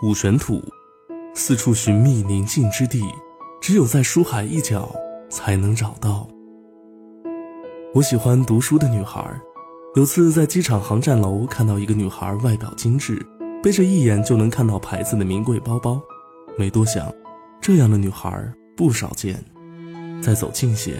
[0.00, 0.62] 五玄土，
[1.34, 3.02] 四处寻觅宁静之地，
[3.60, 4.94] 只有在书海一角
[5.28, 6.28] 才能找到。
[7.92, 9.28] 我喜欢读书的女孩。
[9.96, 13.20] 有次在机场航站楼看到一个女孩，外表精致，
[13.60, 16.00] 背着一眼就能看到牌子的名贵包包，
[16.56, 17.12] 没多想，
[17.60, 18.30] 这样的女孩
[18.76, 19.44] 不少见。
[20.22, 20.94] 再走近些，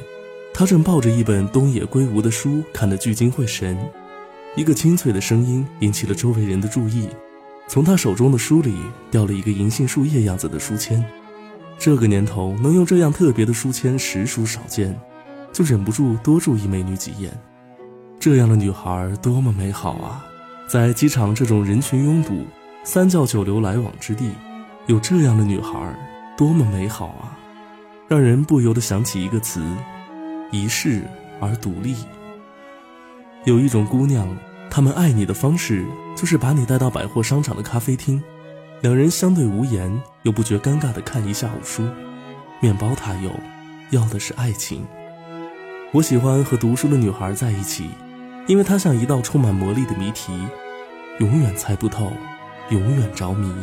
[0.52, 3.78] 她正抱着一本东野圭吾的书，看得聚精会神。
[4.56, 7.08] 一个清脆的声音引起了周围人的注意，
[7.68, 8.74] 从他手中的书里
[9.10, 11.04] 掉了一个银杏树叶样子的书签。
[11.78, 14.98] 这个年头能用这样特别的书签实属少见，
[15.52, 17.30] 就忍不住多注意美女几眼。
[18.18, 20.24] 这样的女孩多么美好啊！
[20.66, 22.44] 在机场这种人群拥堵、
[22.82, 24.32] 三教九流来往之地，
[24.86, 25.94] 有这样的女孩
[26.36, 27.38] 多么美好啊！
[28.08, 29.62] 让人不由得想起一个词：
[30.50, 31.04] 一世
[31.40, 31.94] 而独立。
[33.44, 34.26] 有一种姑娘，
[34.68, 35.84] 她们爱你的方式
[36.18, 38.20] 就是把你带到百货商场的咖啡厅，
[38.80, 41.88] 两人相对无言又不觉尴尬地看一下午书。
[42.60, 43.30] 面包她有，
[43.90, 44.84] 要的是爱情。
[45.92, 47.88] 我喜欢和读书的女孩在一起。
[48.48, 50.32] 因为她像一道充满魔力的谜题，
[51.20, 52.10] 永远猜不透，
[52.70, 53.54] 永远着迷。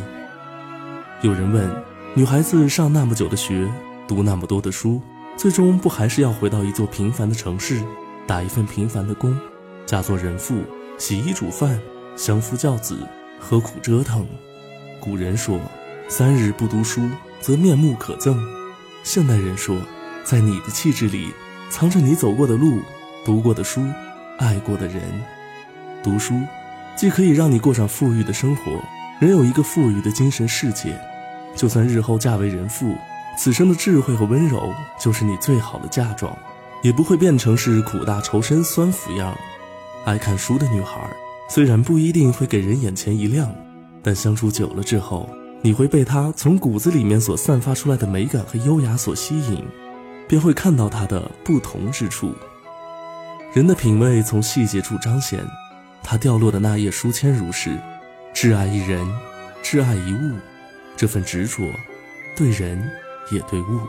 [1.22, 1.68] 有人问：
[2.14, 3.68] 女孩子上那么久的学，
[4.06, 5.02] 读那么多的书，
[5.36, 7.82] 最终不还是要回到一座平凡的城市，
[8.28, 9.36] 打一份平凡的工，
[9.84, 10.62] 嫁做人妇，
[10.98, 11.80] 洗衣煮饭，
[12.16, 12.96] 相夫教子，
[13.38, 14.26] 何苦折腾？
[14.98, 15.60] 古人说：
[16.08, 17.02] 三日不读书，
[17.40, 18.34] 则面目可憎。
[19.04, 19.76] 现代人说：
[20.24, 21.30] 在你的气质里，
[21.68, 22.80] 藏着你走过的路，
[23.24, 23.82] 读过的书。
[24.38, 25.02] 爱过的人，
[26.02, 26.40] 读书，
[26.96, 28.82] 既可以让你过上富裕的生活，
[29.20, 30.98] 仍有一个富裕的精神世界。
[31.54, 32.94] 就算日后嫁为人妇，
[33.38, 36.34] 此生的智慧和温柔就是你最好的嫁妆，
[36.82, 39.36] 也不会变成是苦大仇深、酸腐样。
[40.04, 41.08] 爱看书的女孩，
[41.48, 43.54] 虽然不一定会给人眼前一亮，
[44.02, 45.28] 但相处久了之后，
[45.62, 49.64] 你会被他从骨子里面所散发出来的美感和优雅所吸引，
[50.28, 52.34] 便会看到他的不同之处。
[53.54, 55.40] 人的品味从细节处彰显，
[56.02, 57.78] 他掉落的那页书签如是，
[58.34, 59.06] 挚爱一人，
[59.62, 60.36] 挚爱一物，
[60.96, 61.62] 这份执着，
[62.36, 62.90] 对人
[63.30, 63.80] 也对物，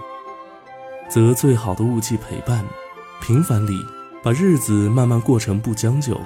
[1.10, 2.64] 则最好的物即陪伴，
[3.20, 3.84] 平凡里
[4.24, 6.18] 把日子慢慢过成不将就。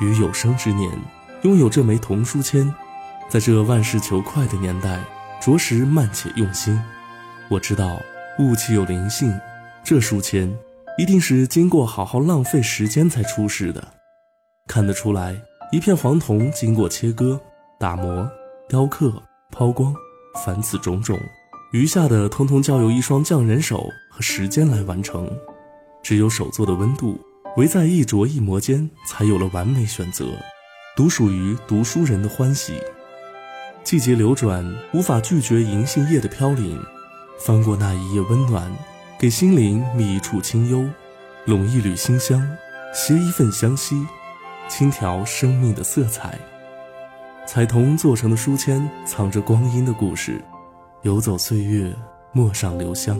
[0.00, 0.90] 于有生之年，
[1.42, 2.72] 拥有这枚铜书签，
[3.28, 5.04] 在这万事求快的年代，
[5.40, 6.80] 着实慢且用心。
[7.48, 8.00] 我知道
[8.38, 9.32] 物气有灵性，
[9.84, 10.52] 这书签。
[10.98, 13.82] 一定是经过好好浪费时间才出世的，
[14.66, 15.34] 看得出来，
[15.72, 17.40] 一片黄铜经过切割、
[17.78, 18.28] 打磨、
[18.68, 19.94] 雕刻、抛光，
[20.44, 21.18] 凡此种种，
[21.72, 25.30] 余下的通通交由一双匠人手和时间来完成。
[26.02, 27.18] 只有手做的温度，
[27.56, 30.26] 唯在一琢一磨间，才有了完美选择，
[30.96, 32.74] 独属于读书人的欢喜。
[33.82, 36.80] 季节流转，无法拒绝银杏叶的飘零，
[37.40, 38.70] 翻过那一页温暖。
[39.18, 40.88] 给心灵觅一处清幽，
[41.44, 42.40] 拢一缕馨香，
[42.94, 43.94] 携一份香息，
[44.68, 46.38] 轻调生命的色彩。
[47.46, 50.40] 彩铜做成的书签，藏着光阴的故事。
[51.02, 51.94] 游走岁月，
[52.32, 53.18] 陌上留香。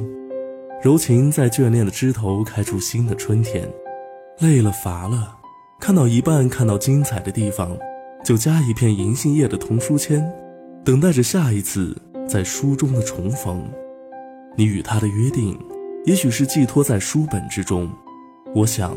[0.83, 3.71] 柔情在眷恋的枝头开出新的春天。
[4.41, 5.37] 累了乏了，
[5.79, 7.77] 看到一半看到精彩的地方，
[8.25, 10.27] 就加一片银杏叶的铜书签，
[10.83, 11.95] 等待着下一次
[12.27, 13.63] 在书中的重逢。
[14.57, 15.59] 你与他的约定。
[16.07, 17.87] 也许是寄托在书本之中，
[18.55, 18.97] 我想，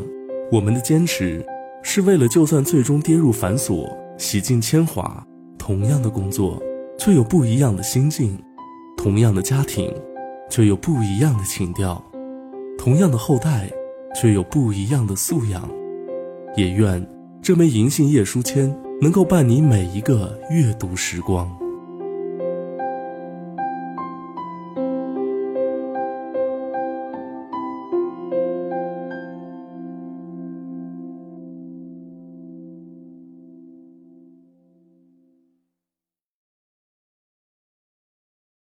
[0.50, 1.44] 我们的坚持
[1.82, 5.22] 是为了，就算最终跌入繁琐，洗尽铅华，
[5.58, 6.62] 同样的工作，
[6.96, 8.38] 却有不一样的心境；
[8.96, 9.94] 同样的家庭，
[10.48, 12.02] 却有不一样的情调；
[12.78, 13.70] 同样的后代，
[14.14, 15.68] 却有不一样的素养。
[16.56, 17.04] 也愿
[17.42, 21.63] 这枚银杏叶书签能够伴你每一个阅读时光。